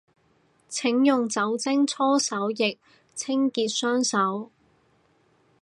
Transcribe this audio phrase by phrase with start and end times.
[0.67, 2.79] 請用酒精搓手液
[3.13, 4.49] 清潔雙手